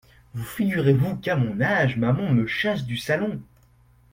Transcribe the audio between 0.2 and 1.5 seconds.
Vous figurez-vous qu’à